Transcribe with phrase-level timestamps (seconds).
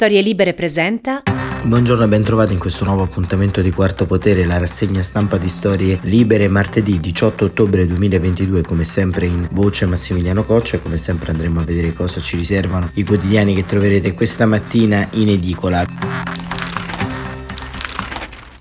[0.00, 1.24] Storie Libere presenta.
[1.64, 5.98] Buongiorno e bentrovati in questo nuovo appuntamento di Quarto Potere, la rassegna stampa di Storie
[6.02, 11.64] Libere martedì 18 ottobre 2022, come sempre in voce Massimiliano Coccia, come sempre andremo a
[11.64, 15.84] vedere cosa ci riservano i quotidiani che troverete questa mattina in edicola.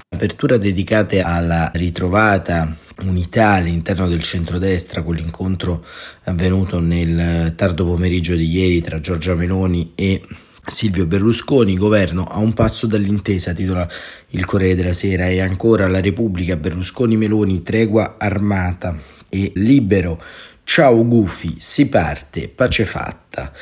[0.10, 5.86] Apertura dedicate alla ritrovata unità all'interno del centrodestra con l'incontro
[6.24, 10.24] avvenuto nel tardo pomeriggio di ieri tra Giorgia Meloni e
[10.70, 13.88] Silvio Berlusconi, governo a un passo dall'intesa, titola
[14.32, 18.98] il Corriere della Sera, e ancora la Repubblica, Berlusconi Meloni, tregua armata
[19.30, 20.22] e libero.
[20.64, 23.54] Ciao Gufi, si parte, pace fatta.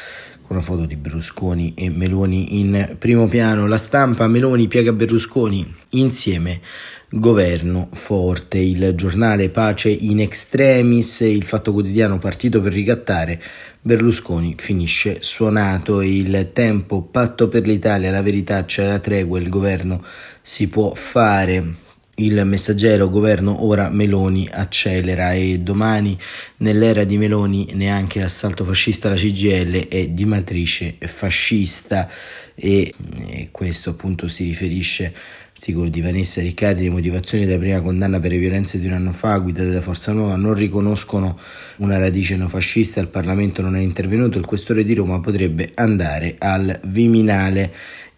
[0.48, 6.62] Una foto di Berlusconi e Meloni in primo piano, la stampa Meloni piega Berlusconi insieme.
[7.10, 13.42] Governo forte, il giornale Pace in extremis, il fatto quotidiano partito per ricattare,
[13.82, 20.04] Berlusconi finisce suonato, il tempo patto per l'Italia, la verità c'è la tregua, il governo
[20.44, 21.85] si può fare.
[22.18, 26.18] Il messaggero governo ora Meloni accelera e domani
[26.58, 32.10] nell'era di Meloni neanche l'assalto fascista alla CGL è di matrice fascista.
[32.56, 32.94] E,
[33.28, 35.14] e questo appunto si riferisce
[35.58, 39.14] articolo di Vanessa Riccardi, le motivazioni della prima condanna per le violenze di un anno
[39.14, 41.40] fa, guidate da Forza Nuova, non riconoscono
[41.78, 46.78] una radice neofascista, il Parlamento non è intervenuto, il questore di Roma potrebbe andare al
[46.84, 47.74] Viminale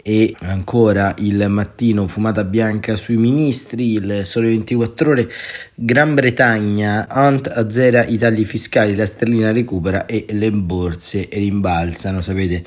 [0.10, 5.30] e ancora il mattino fumata bianca sui ministri, il sole 24 ore,
[5.76, 12.64] Gran Bretagna, Ant azzera i tagli fiscali, la sterlina recupera e le borse rimbalzano, sapete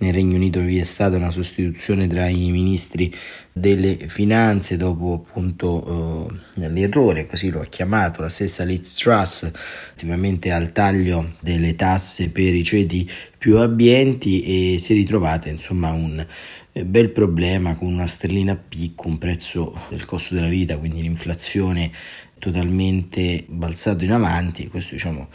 [0.00, 3.14] nel Regno Unito vi è stata una sostituzione tra i ministri
[3.52, 9.50] delle finanze dopo appunto eh, l'errore, così lo ha chiamato la stessa Liz Truss,
[9.88, 15.92] relativamente al taglio delle tasse per i ceti più abbienti e si è ritrovata insomma
[15.92, 16.26] un
[16.72, 21.02] eh, bel problema con una sterlina a picco, un prezzo del costo della vita, quindi
[21.02, 21.90] l'inflazione
[22.38, 25.28] totalmente balzato in avanti, questo diciamo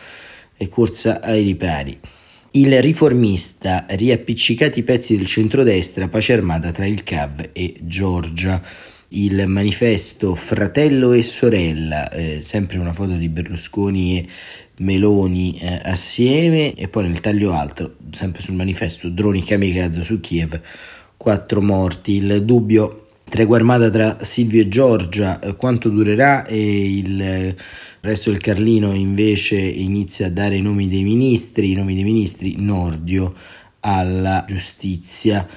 [0.58, 2.00] è corsa ai ripari.
[2.56, 8.62] Il riformista, riappiccicati i pezzi del centrodestra, pace armata tra il CAV e Giorgia.
[9.10, 14.28] Il manifesto Fratello e sorella, eh, sempre una foto di Berlusconi e
[14.78, 20.58] Meloni eh, assieme, e poi nel taglio alto, sempre sul manifesto, droni kamikaze su Kiev,
[21.18, 22.14] quattro morti.
[22.14, 26.46] Il dubbio tregua armata tra Silvio e Giorgia, eh, quanto durerà?
[26.46, 27.56] E il
[28.06, 32.04] il resto del Carlino invece inizia a dare i nomi dei ministri, i nomi dei
[32.04, 33.34] ministri Nordio
[33.80, 35.48] alla giustizia.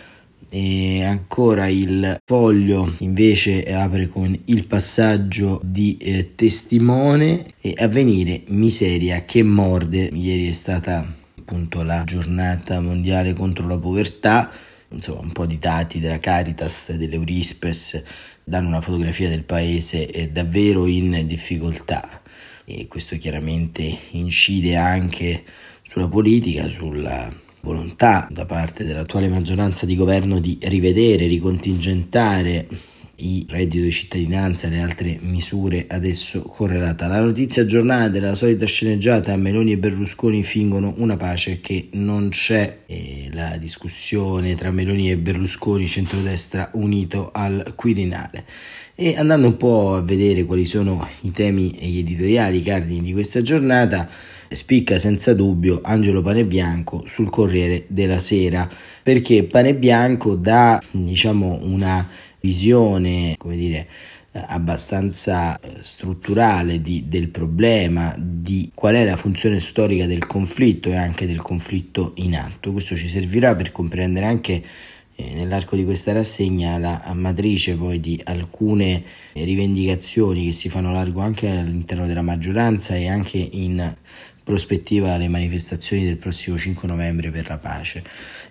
[0.49, 9.27] E ancora il foglio invece apre con il passaggio di eh, testimone e avvenire miseria
[9.27, 10.09] che morde.
[10.11, 11.07] Ieri è stata
[11.39, 14.51] appunto la giornata mondiale contro la povertà.
[14.89, 18.03] Insomma, un po' di dati della Caritas, dell'Eurispes
[18.43, 22.23] danno una fotografia del paese davvero in difficoltà
[22.71, 25.43] e questo chiaramente incide anche
[25.81, 32.69] sulla politica, sulla volontà da parte dell'attuale maggioranza di governo di rivedere, ricontingentare
[33.21, 37.07] il reddito di cittadinanza e le altre misure adesso correlate.
[37.07, 42.81] La notizia aggiornata della solita sceneggiata Meloni e Berlusconi fingono una pace che non c'è
[42.87, 48.45] e la discussione tra Meloni e Berlusconi centrodestra unito al Quirinale.
[49.01, 53.13] E andando un po' a vedere quali sono i temi e gli editoriali cardini di
[53.13, 54.09] questa giornata,
[54.49, 58.69] spicca senza dubbio Angelo Panebianco sul Corriere della Sera,
[59.01, 62.09] perché Panebianco dà diciamo una
[62.41, 63.87] visione, come dire,
[64.33, 70.97] abbastanza eh, strutturale di, del problema, di qual è la funzione storica del conflitto e
[70.97, 72.73] anche del conflitto in atto.
[72.73, 74.61] Questo ci servirà per comprendere anche
[75.19, 79.03] nell'arco di questa rassegna la matrice poi di alcune
[79.33, 83.97] rivendicazioni che si fanno largo anche all'interno della maggioranza e anche in
[84.49, 88.03] prospettiva alle manifestazioni del prossimo 5 novembre per la pace.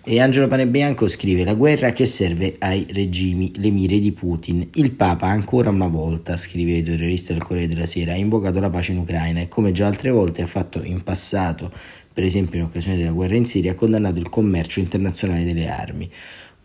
[0.04, 4.68] E Angelo Panebianco scrive la guerra che serve ai regimi, le mire di Putin.
[4.74, 8.92] Il Papa ancora una volta, scrive l'editorialista del Corriere della Sera, ha invocato la pace
[8.92, 11.72] in Ucraina e come già altre volte ha fatto in passato,
[12.12, 16.08] per esempio in occasione della guerra in Siria, ha condannato il commercio internazionale delle armi.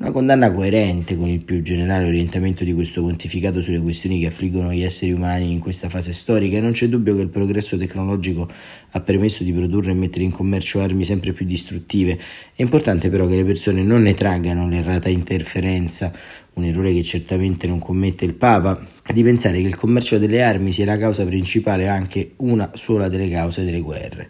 [0.04, 4.74] Una condanna coerente con il più generale orientamento di questo pontificato sulle questioni che affliggono
[4.74, 8.46] gli esseri umani in questa fase storica e non c'è dubbio che il progresso tecnologico
[8.90, 12.20] ha permesso di produrre e mettere in commercio armi sempre più distruttive.
[12.54, 16.12] È importante però che le persone non ne traggano l'errata interferenza,
[16.56, 20.74] un errore che certamente non commette il Papa, di pensare che il commercio delle armi
[20.74, 24.28] sia la causa principale anche una sola delle cause delle guerre.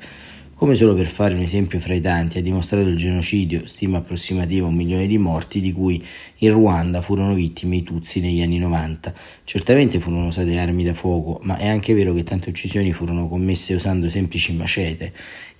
[0.63, 4.65] Come solo per fare un esempio fra i tanti, ha dimostrato il genocidio, stima approssimativa
[4.65, 6.01] un milione di morti, di cui
[6.37, 9.13] in Ruanda furono vittime i Tutsi negli anni 90.
[9.43, 13.73] Certamente furono usate armi da fuoco, ma è anche vero che tante uccisioni furono commesse
[13.73, 15.11] usando semplici macete.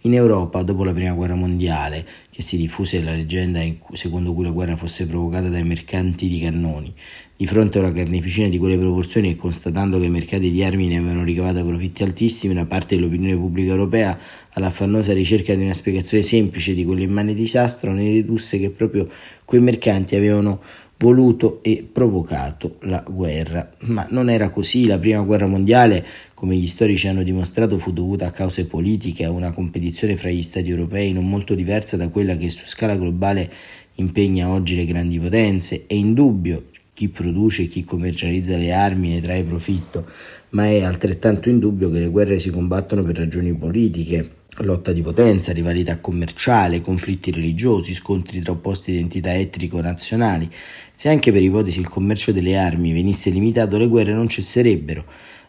[0.03, 3.59] In Europa, dopo la Prima Guerra Mondiale, che si diffuse la leggenda
[3.91, 6.93] secondo cui la guerra fosse provocata dai mercanti di cannoni,
[7.35, 10.87] di fronte a una carneficina di quelle proporzioni e constatando che i mercati di armi
[10.87, 14.17] ne avevano ricavato profitti altissimi, una parte dell'opinione pubblica europea,
[14.51, 19.09] all'affannosa ricerca di una spiegazione semplice di quell'immane disastro, ne dedusse che proprio
[19.45, 20.61] quei mercanti avevano
[20.99, 23.69] voluto e provocato la guerra.
[23.87, 28.27] Ma non era così, la prima guerra mondiale, come gli storici hanno dimostrato, fu dovuta
[28.27, 32.37] a cause politiche, a una competizione fra gli stati europei non molto diversa da quella
[32.37, 33.51] che su scala globale
[33.95, 35.85] impegna oggi le grandi potenze.
[35.87, 36.67] È indubbio
[37.03, 40.05] chi produce, chi commercializza le armi ne trae profitto,
[40.49, 45.51] ma è altrettanto indubbio che le guerre si combattono per ragioni politiche lotta di potenza,
[45.51, 50.49] rivalità commerciale, conflitti religiosi, scontri tra opposte identità etnico-nazionali.
[50.93, 55.05] Se anche per ipotesi il commercio delle armi venisse limitato, le guerre non cesserebbero.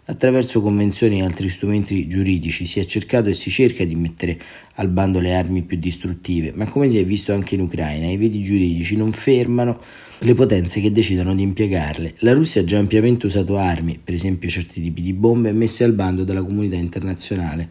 [0.06, 4.38] Attraverso convenzioni e altri strumenti giuridici si è cercato e si cerca di mettere
[4.74, 8.18] al bando le armi più distruttive, ma come si è visto anche in Ucraina, i
[8.18, 9.80] veti giuridici non fermano
[10.18, 12.16] le potenze che decidono di impiegarle.
[12.18, 15.94] La Russia ha già ampiamente usato armi, per esempio certi tipi di bombe, messe al
[15.94, 17.70] bando dalla comunità internazionale.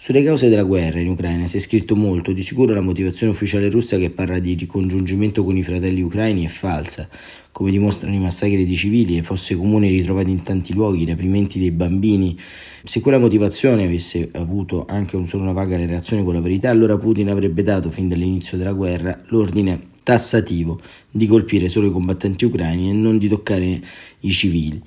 [0.00, 3.68] Sulle cause della guerra in Ucraina si è scritto molto, di sicuro la motivazione ufficiale
[3.68, 7.08] russa che parla di ricongiungimento con i fratelli ucraini è falsa,
[7.50, 11.58] come dimostrano i massacri di civili, le fosse comuni ritrovate in tanti luoghi, i rapimenti
[11.58, 12.38] dei bambini.
[12.84, 16.96] Se quella motivazione avesse avuto anche un solo una vaga relazione con la verità, allora
[16.96, 20.80] Putin avrebbe dato fin dall'inizio della guerra l'ordine tassativo
[21.10, 23.82] di colpire solo i combattenti ucraini e non di toccare
[24.20, 24.80] i civili.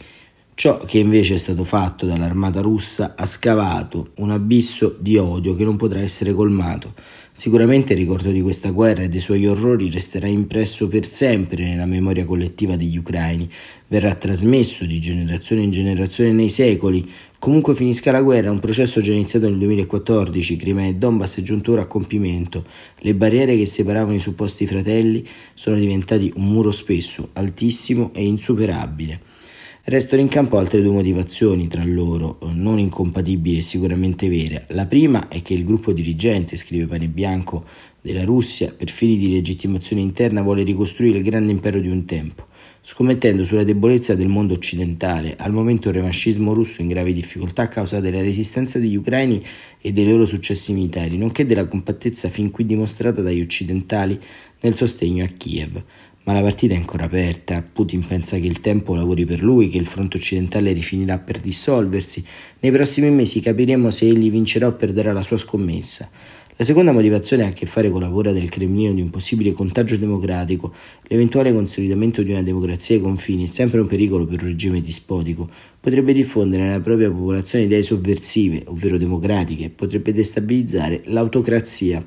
[0.61, 5.63] Ciò che invece è stato fatto dall'armata russa ha scavato un abisso di odio che
[5.63, 6.93] non potrà essere colmato.
[7.31, 11.87] Sicuramente il ricordo di questa guerra e dei suoi orrori resterà impresso per sempre nella
[11.87, 13.49] memoria collettiva degli ucraini,
[13.87, 17.09] verrà trasmesso di generazione in generazione nei secoli.
[17.39, 21.71] Comunque finisca la guerra, un processo già iniziato nel 2014, Crimea e Donbass è giunto
[21.71, 22.65] ora a compimento.
[22.99, 29.40] Le barriere che separavano i supposti fratelli sono diventati un muro spesso, altissimo e insuperabile.
[29.83, 34.65] Restano in campo altre due motivazioni tra loro, non incompatibili e sicuramente vere.
[34.69, 37.65] La prima è che il gruppo dirigente, scrive Pane Bianco,
[37.99, 42.45] della Russia, per fini di legittimazione interna, vuole ricostruire il grande impero di un tempo,
[42.81, 45.35] scommettendo sulla debolezza del mondo occidentale.
[45.35, 49.43] Al momento il revanchismo russo in gravi difficoltà a causa della resistenza degli ucraini
[49.81, 54.19] e dei loro successi militari, nonché della compattezza fin qui dimostrata dagli occidentali
[54.61, 55.83] nel sostegno a Kiev.
[56.23, 59.79] Ma la partita è ancora aperta, Putin pensa che il tempo lavori per lui, che
[59.79, 62.23] il fronte occidentale rifinirà per dissolversi.
[62.59, 66.07] Nei prossimi mesi capiremo se egli vincerà o perderà la sua scommessa.
[66.57, 69.51] La seconda motivazione ha a che fare con la paura del Cremlino di un possibile
[69.51, 70.71] contagio democratico.
[71.07, 75.49] L'eventuale consolidamento di una democrazia ai confini è sempre un pericolo per un regime dispotico.
[75.79, 82.05] Potrebbe diffondere nella propria popolazione idee sovversive, ovvero democratiche, potrebbe destabilizzare l'autocrazia.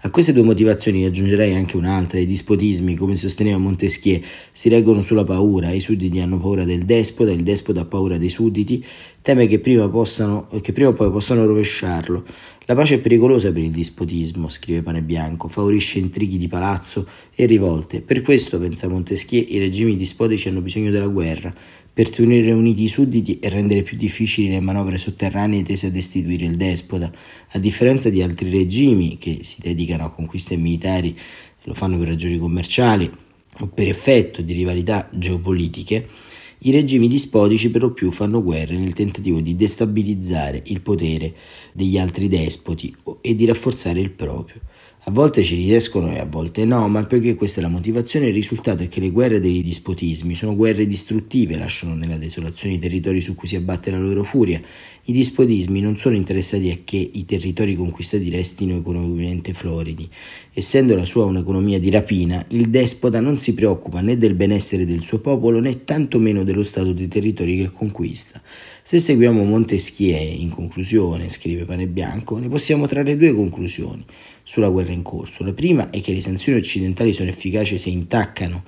[0.00, 4.20] A queste due motivazioni aggiungerei anche un'altra, i dispotismi, come sosteneva Montesquieu,
[4.52, 8.28] si reggono sulla paura, i sudditi hanno paura del despota, il despota ha paura dei
[8.28, 8.84] sudditi,
[9.28, 12.24] teme che prima, possano, che prima o poi possano rovesciarlo.
[12.64, 17.44] La pace è pericolosa per il dispotismo, scrive Pane Bianco, favorisce intrighi di palazzo e
[17.44, 18.00] rivolte.
[18.00, 21.54] Per questo, pensa Montesquieu, i regimi dispotici hanno bisogno della guerra,
[21.92, 26.46] per tenere uniti i sudditi e rendere più difficili le manovre sotterranee tese a destituire
[26.46, 27.12] il despota,
[27.48, 31.14] a differenza di altri regimi che si dedicano a conquiste militari,
[31.64, 33.10] lo fanno per ragioni commerciali
[33.60, 36.08] o per effetto di rivalità geopolitiche,
[36.60, 41.34] i regimi dispotici per lo più fanno guerre nel tentativo di destabilizzare il potere
[41.72, 44.60] degli altri despoti e di rafforzare il proprio.
[45.02, 48.34] A volte ci riescono e a volte no, ma perché questa è la motivazione, il
[48.34, 53.20] risultato è che le guerre dei dispotismi sono guerre distruttive, lasciano nella desolazione i territori
[53.20, 54.60] su cui si abbatte la loro furia.
[55.08, 60.06] I dispotismi non sono interessati a che i territori conquistati restino economicamente floridi.
[60.52, 65.02] Essendo la sua un'economia di rapina, il despota non si preoccupa né del benessere del
[65.02, 68.42] suo popolo né tantomeno dello stato dei territori che conquista.
[68.82, 74.04] Se seguiamo Montesquieu, in conclusione, scrive Pane Bianco, ne possiamo trarre due conclusioni
[74.42, 75.42] sulla guerra in corso.
[75.42, 78.62] La prima è che le sanzioni occidentali sono efficaci se intaccano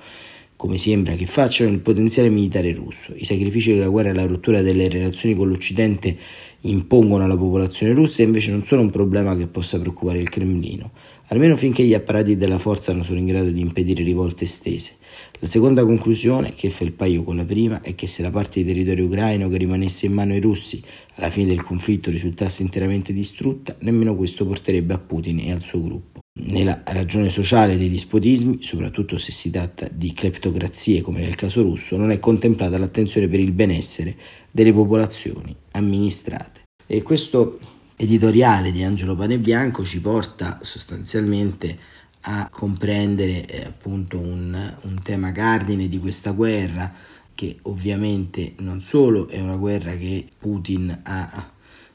[0.61, 3.15] come sembra che facciano il potenziale militare russo.
[3.15, 6.15] I sacrifici della guerra e la rottura delle relazioni con l'Occidente
[6.59, 10.91] impongono alla popolazione russa invece non sono un problema che possa preoccupare il Cremlino,
[11.29, 14.97] almeno finché gli apparati della forza non sono in grado di impedire rivolte estese.
[15.39, 18.61] La seconda conclusione, che fa il paio con la prima, è che se la parte
[18.61, 20.79] di territorio ucraino che rimanesse in mano ai russi
[21.15, 25.81] alla fine del conflitto risultasse interamente distrutta, nemmeno questo porterebbe a Putin e al suo
[25.81, 26.10] gruppo.
[26.33, 31.97] Nella ragione sociale dei dispotismi, soprattutto se si tratta di cleptocrazie come nel caso russo,
[31.97, 34.15] non è contemplata l'attenzione per il benessere
[34.49, 36.61] delle popolazioni amministrate.
[36.87, 37.59] E questo
[37.97, 41.77] editoriale di Angelo Panebianco ci porta sostanzialmente
[42.21, 46.93] a comprendere eh, appunto un, un tema cardine di questa guerra
[47.35, 51.51] che ovviamente non solo è una guerra che Putin ha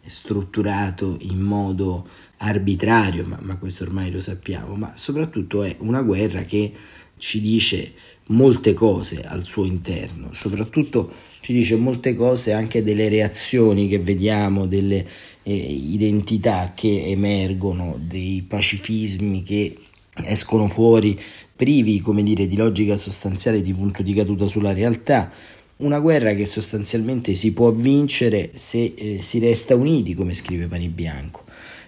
[0.07, 6.43] strutturato in modo arbitrario, ma, ma, questo ormai lo sappiamo, ma soprattutto è una guerra
[6.43, 6.73] che
[7.19, 7.93] ci dice
[8.29, 14.67] molte cose al suo interno, soprattutto ci dice molte cose anche delle reazioni che vediamo,
[14.67, 15.07] delle
[15.43, 19.79] eh, identità che emergono, dei pacifismi che
[20.25, 21.19] escono fuori
[21.55, 25.31] privi, come dire, di logica sostanziale, di punto di caduta sulla realtà,
[25.79, 30.89] una guerra che sostanzialmente si può vincere se eh, si resta uniti, come scrive Pani
[30.89, 31.45] Bianco,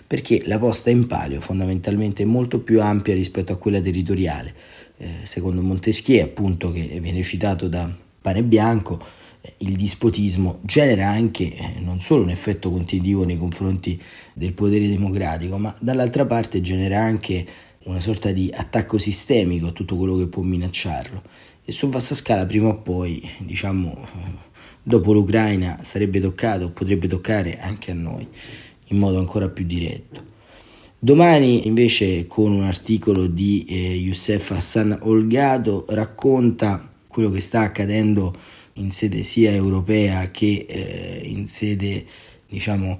[0.08, 4.54] perché la posta in palio fondamentalmente è molto più ampia rispetto a quella territoriale.
[4.96, 8.98] Eh, secondo Montesquieu, appunto, che viene citato da Pane Bianco,
[9.42, 14.00] eh, il dispotismo genera anche eh, non solo un effetto continuativo nei confronti
[14.32, 17.46] del potere democratico, ma dall'altra parte genera anche
[17.84, 21.22] una sorta di attacco sistemico a tutto quello che può minacciarlo
[21.66, 24.08] e su vasta scala prima o poi, diciamo,
[24.82, 28.26] dopo l'Ucraina sarebbe toccato, potrebbe toccare anche a noi
[28.88, 30.36] in modo ancora più diretto.
[30.98, 38.34] Domani invece con un articolo di eh, Youssef Hassan Olgado racconta quello che sta accadendo
[38.74, 42.04] in sede sia europea che eh, in sede
[42.48, 42.98] diciamo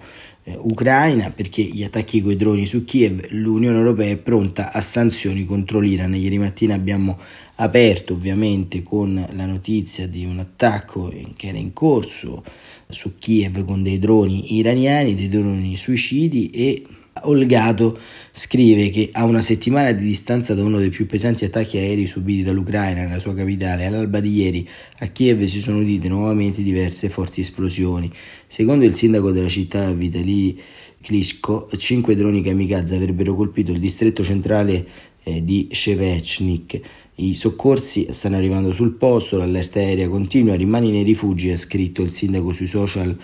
[0.56, 5.44] ucraina perché gli attacchi con i droni su Kiev l'Unione Europea è pronta a sanzioni
[5.44, 6.14] contro l'Iran.
[6.14, 7.18] Ieri mattina abbiamo
[7.56, 12.44] aperto ovviamente con la notizia di un attacco che era in corso
[12.88, 16.82] su Kiev con dei droni iraniani, dei droni suicidi e
[17.24, 17.98] Olgato
[18.30, 22.42] scrive che a una settimana di distanza da uno dei più pesanti attacchi aerei subiti
[22.42, 27.40] dall'Ucraina nella sua capitale, all'alba di ieri a Kiev si sono udite nuovamente diverse forti
[27.40, 28.10] esplosioni.
[28.46, 30.58] Secondo il sindaco della città Vitaly
[31.00, 34.86] Klitschko, cinque droni kamikaze avrebbero colpito il distretto centrale
[35.22, 36.80] eh, di Shevechnik.
[37.16, 42.10] I soccorsi stanno arrivando sul posto, l'allerta aerea continua, rimani nei rifugi, ha scritto il
[42.10, 43.16] sindaco sui social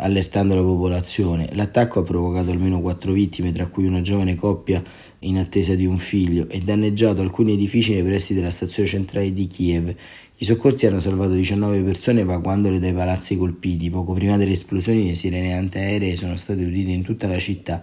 [0.00, 1.50] allertando la popolazione.
[1.52, 4.82] L'attacco ha provocato almeno quattro vittime, tra cui una giovane coppia
[5.20, 9.46] in attesa di un figlio, e danneggiato alcuni edifici nei pressi della stazione centrale di
[9.46, 9.94] Kiev.
[10.38, 13.90] I soccorsi hanno salvato 19 persone evacuandole dai palazzi colpiti.
[13.90, 17.82] Poco prima delle esplosioni le sirene antiaeree sono state udite in tutta la città.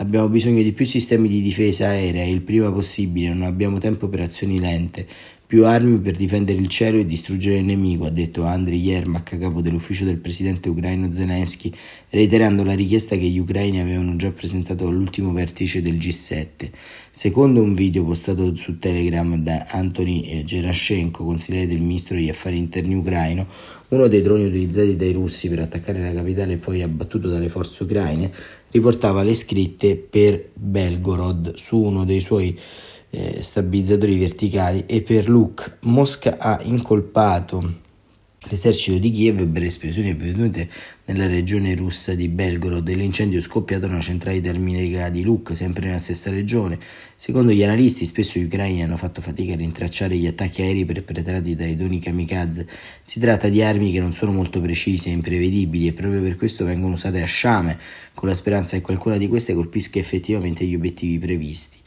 [0.00, 4.20] Abbiamo bisogno di più sistemi di difesa aerea il prima possibile, non abbiamo tempo per
[4.20, 5.06] azioni lente.
[5.48, 9.62] Più armi per difendere il cielo e distruggere il nemico, ha detto Andriy Yermak, capo
[9.62, 11.72] dell'ufficio del presidente ucraino Zelensky,
[12.10, 16.68] reiterando la richiesta che gli ucraini avevano già presentato all'ultimo vertice del G7.
[17.10, 22.94] Secondo un video postato su Telegram da Anthony Gerashenko, consigliere del ministro degli affari interni
[22.94, 23.46] ucraino,
[23.88, 27.84] uno dei droni utilizzati dai russi per attaccare la capitale e poi abbattuto dalle forze
[27.84, 28.30] ucraine,
[28.70, 32.54] riportava le scritte per Belgorod su uno dei suoi
[33.10, 37.86] eh, stabilizzatori verticali e per Luke Mosca ha incolpato
[38.48, 40.68] l'esercito di Kiev per esplosioni avvenute
[41.06, 45.98] nella regione russa di Belgorod e l'incendio scoppiato nella centrale termica di Luk, sempre nella
[45.98, 46.78] stessa regione.
[47.16, 51.54] Secondo gli analisti, spesso gli ucraini hanno fatto fatica a rintracciare gli attacchi aerei perpetrati
[51.56, 52.66] dai droni kamikaze.
[53.02, 56.64] Si tratta di armi che non sono molto precise e imprevedibili e proprio per questo
[56.64, 57.78] vengono usate a sciame,
[58.14, 61.78] con la speranza che qualcuna di queste colpisca effettivamente gli obiettivi previsti.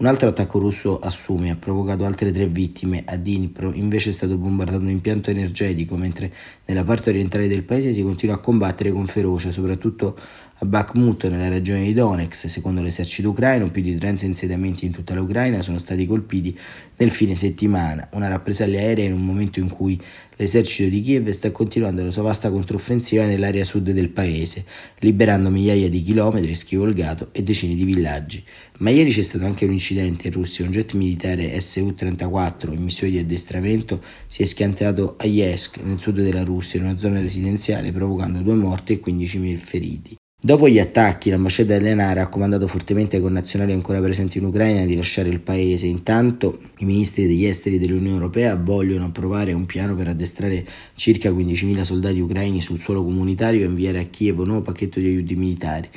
[0.00, 3.02] Un altro attacco russo a Sumi ha provocato altre tre vittime.
[3.04, 6.32] A Dnipro invece è stato bombardato un impianto energetico, mentre
[6.66, 10.16] nella parte orientale del paese si continua a combattere con ferocia, soprattutto
[10.60, 12.48] a Bakhmut, nella regione di Donetsk.
[12.48, 16.56] Secondo l'esercito ucraino, più di 30 insediamenti in tutta l'Ucraina sono stati colpiti
[16.96, 18.08] nel fine settimana.
[18.12, 20.00] Una rappresaglia aerea in un momento in cui
[20.36, 24.64] l'esercito di Kiev sta continuando la sua vasta controffensiva nell'area sud del paese,
[24.98, 28.42] liberando migliaia di chilometri, schivolgato e decine di villaggi.
[28.78, 33.12] Ma ieri c'è stato anche un incidente in Russia, un jet militare Su-34 in missione
[33.12, 37.92] di addestramento si è schiantato a Yesk, nel sud della Russia, in una zona residenziale,
[37.92, 40.17] provocando due morti e 15.000 feriti.
[40.40, 44.94] Dopo gli attacchi, l'ambasciata elena ha raccomandato fortemente ai connazionali ancora presenti in Ucraina di
[44.94, 45.88] lasciare il paese.
[45.88, 50.64] Intanto, i ministri degli esteri dell'Unione Europea vogliono approvare un piano per addestrare
[50.94, 55.06] circa 15.000 soldati ucraini sul suolo comunitario e inviare a Kiev un nuovo pacchetto di
[55.06, 55.88] aiuti militari.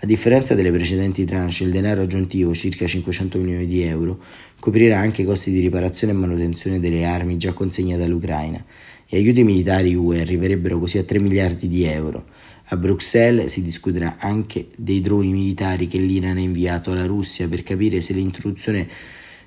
[0.00, 4.18] A differenza delle precedenti tranche, il denaro aggiuntivo, circa 500 milioni di euro,
[4.58, 8.64] coprirà anche i costi di riparazione e manutenzione delle armi già consegnate all'Ucraina.
[9.12, 12.26] Gli aiuti militari UE arriverebbero così a 3 miliardi di euro.
[12.66, 17.64] A Bruxelles si discuterà anche dei droni militari che l'Iran ha inviato alla Russia per
[17.64, 18.88] capire se l'introduzione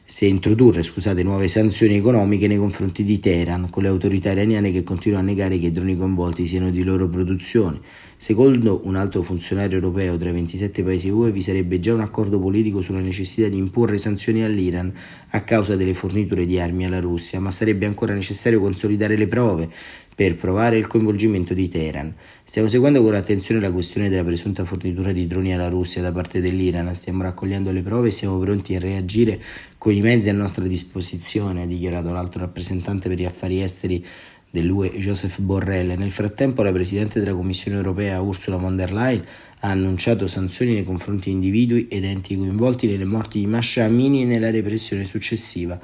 [0.06, 4.84] se introdurre scusate, nuove sanzioni economiche nei confronti di Teheran, con le autorità iraniane che
[4.84, 7.80] continuano a negare che i droni coinvolti siano di loro produzione.
[8.18, 12.40] Secondo un altro funzionario europeo tra i 27 paesi UE vi sarebbe già un accordo
[12.40, 14.94] politico sulla necessità di imporre sanzioni all'Iran
[15.30, 19.70] a causa delle forniture di armi alla Russia, ma sarebbe ancora necessario consolidare le prove
[20.16, 22.14] per provare il coinvolgimento di Teheran.
[22.44, 26.42] Stiamo seguendo con attenzione la questione della presunta fornitura di droni alla Russia da parte
[26.42, 29.42] dell'Iran, stiamo raccogliendo le prove e siamo pronti a reagire
[29.78, 34.06] con i mezzi a nostra disposizione, ha dichiarato l'altro rappresentante per gli affari esteri
[34.54, 35.98] dell'UE Joseph Borrell.
[35.98, 39.26] Nel frattempo la Presidente della Commissione europea Ursula von der Leyen
[39.62, 44.22] ha annunciato sanzioni nei confronti di individui ed enti coinvolti nelle morti di Masha Amini
[44.22, 45.80] e nella repressione successiva.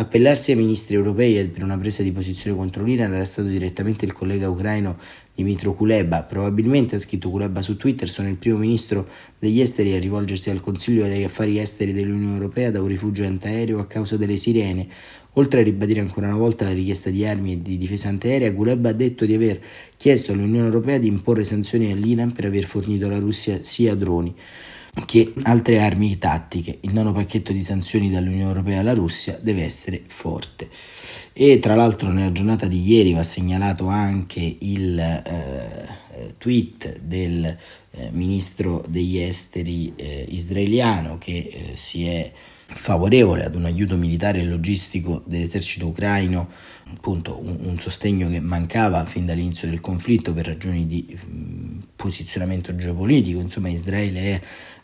[0.00, 4.14] Appellarsi ai ministri europei per una presa di posizione contro l'Iran era stato direttamente il
[4.14, 4.96] collega ucraino
[5.34, 6.22] Dimitro Kuleba.
[6.22, 9.06] Probabilmente, ha scritto Kuleba su Twitter, sono il primo ministro
[9.38, 13.78] degli esteri a rivolgersi al Consiglio degli affari esteri dell'Unione Europea da un rifugio antiaereo
[13.78, 14.88] a causa delle sirene.
[15.34, 18.88] Oltre a ribadire ancora una volta la richiesta di armi e di difesa antiaerea, Kuleba
[18.88, 19.60] ha detto di aver
[19.98, 24.34] chiesto all'Unione Europea di imporre sanzioni all'Iran per aver fornito alla Russia sia droni
[25.06, 26.78] che altre armi tattiche.
[26.82, 30.68] Il nono pacchetto di sanzioni dall'Unione Europea alla Russia deve essere forte.
[31.32, 38.08] E tra l'altro nella giornata di ieri va segnalato anche il eh, tweet del eh,
[38.12, 42.32] ministro degli esteri eh, israeliano che eh, si è
[42.72, 46.48] favorevole ad un aiuto militare e logistico dell'esercito ucraino,
[46.92, 52.74] appunto un, un sostegno che mancava fin dall'inizio del conflitto per ragioni di mh, posizionamento
[52.76, 54.40] geopolitico, insomma Israele è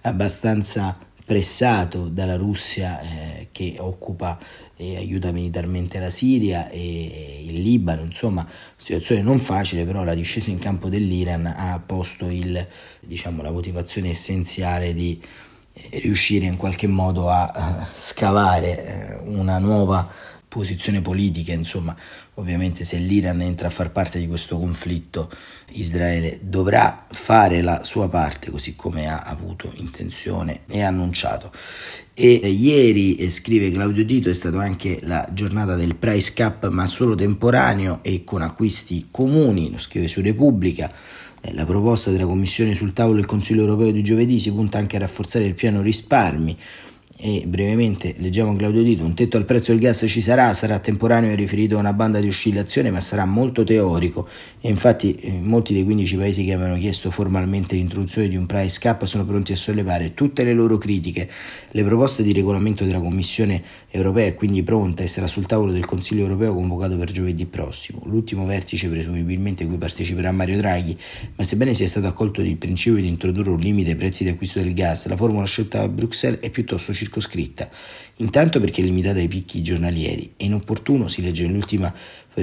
[0.07, 4.39] abbastanza pressato dalla Russia eh, che occupa
[4.77, 8.47] e aiuta militarmente la Siria e il Libano, insomma
[8.77, 12.65] situazione non facile, però la discesa in campo dell'Iran ha posto il,
[13.01, 15.21] diciamo, la motivazione essenziale di
[15.73, 20.09] eh, riuscire in qualche modo a, a scavare eh, una nuova
[20.57, 21.95] posizione politica, insomma,
[22.35, 25.31] ovviamente se l'Iran entra a far parte di questo conflitto,
[25.73, 31.53] Israele dovrà fare la sua parte, così come ha avuto intenzione e annunciato.
[32.15, 36.87] E ieri, eh, scrive Claudio Dito, è stata anche la giornata del price cap, ma
[36.87, 40.91] solo temporaneo e con acquisti comuni, lo scrive su Repubblica.
[41.43, 44.97] Eh, la proposta della Commissione sul tavolo del Consiglio europeo di giovedì si punta anche
[44.97, 46.57] a rafforzare il piano risparmi
[47.19, 51.31] e brevemente leggiamo Claudio Dito, un tetto al prezzo del gas ci sarà, sarà temporaneo
[51.31, 54.29] e riferito a una banda di oscillazione ma sarà molto teorico
[54.61, 58.79] e infatti eh, molti dei 15 paesi che avevano chiesto formalmente l'introduzione di un price
[58.79, 61.29] cap sono pronti a sollevare tutte le loro critiche.
[61.71, 65.87] Le proposte di regolamento della Commissione europea è quindi pronta e sarà sul tavolo del
[65.87, 68.03] Consiglio europeo convocato per giovedì prossimo.
[68.05, 70.97] L'ultimo vertice presumibilmente cui parteciperà Mario Draghi,
[71.37, 74.59] ma sebbene sia stato accolto il principio di introdurre un limite ai prezzi di acquisto
[74.59, 77.69] del gas, la formula scelta a Bruxelles è piuttosto circolare circoscritta,
[78.17, 81.93] intanto perché è limitata ai picchi giornalieri e inopportuno, si legge nell'ultima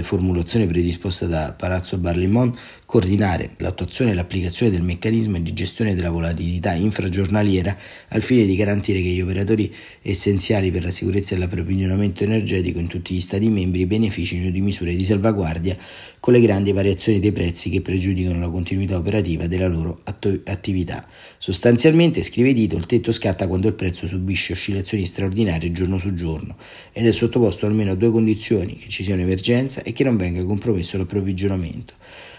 [0.02, 6.74] formulazione predisposta da Palazzo Barlimont, coordinare l'attuazione e l'applicazione del meccanismo di gestione della volatilità
[6.74, 7.76] infragiornaliera
[8.10, 12.88] al fine di garantire che gli operatori essenziali per la sicurezza e l'approvvigionamento energetico in
[12.88, 15.78] tutti gli Stati membri beneficino di misure di salvaguardia
[16.20, 21.08] con le grandi variazioni dei prezzi che pregiudicano la continuità operativa della loro attività.
[21.38, 26.56] Sostanzialmente, scrive Dito, il tetto scatta quando il prezzo subisce oscillazioni straordinarie giorno su giorno
[26.94, 30.44] ed è sottoposto almeno a due condizioni, che ci sia un'emergenza e che non venga
[30.44, 31.94] compromesso l'approvvigionamento.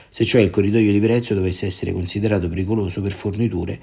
[0.09, 3.81] Se cioè il corridoio di prezzo dovesse essere considerato pericoloso per forniture,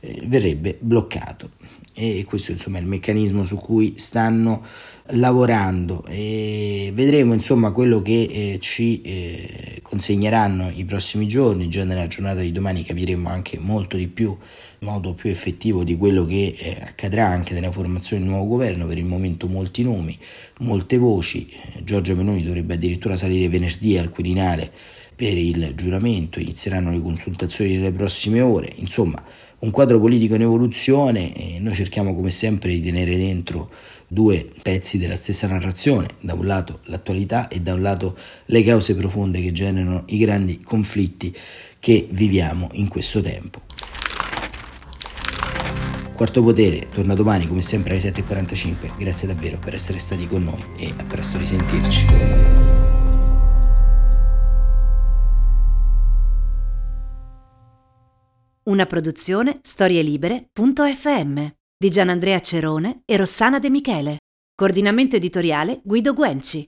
[0.00, 1.50] eh, verrebbe bloccato.
[1.96, 4.64] E questo insomma è il meccanismo su cui stanno
[5.08, 12.08] lavorando e vedremo insomma quello che eh, ci eh, consegneranno i prossimi giorni già nella
[12.08, 14.36] giornata di domani capiremo anche molto di più
[14.84, 18.98] modo più effettivo di quello che eh, accadrà anche nella formazione del nuovo governo per
[18.98, 20.16] il momento molti nomi
[20.60, 21.48] molte voci.
[21.48, 24.70] Eh, Giorgia Meloni dovrebbe addirittura salire venerdì al Quirinale
[25.16, 26.38] per il giuramento.
[26.38, 28.72] Inizieranno le consultazioni nelle prossime ore.
[28.76, 29.22] Insomma
[29.64, 33.70] un quadro politico in evoluzione e noi cerchiamo come sempre di tenere dentro
[34.06, 38.16] due pezzi della stessa narrazione, da un lato l'attualità e da un lato
[38.46, 41.34] le cause profonde che generano i grandi conflitti
[41.78, 43.62] che viviamo in questo tempo.
[46.14, 48.96] Quarto Potere torna domani come sempre alle 7.45.
[48.96, 52.06] Grazie davvero per essere stati con noi e a presto risentirci.
[58.66, 61.46] Una produzione storielibere.fm
[61.76, 64.18] di Gianandrea Cerone e Rossana De Michele.
[64.54, 66.66] Coordinamento editoriale Guido Guenci.